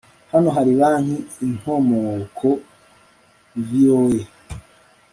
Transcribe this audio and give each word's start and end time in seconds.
Hano 0.31 0.49
hari 0.55 0.71
banki 0.79 1.15
InkomokoVOA 1.45 4.19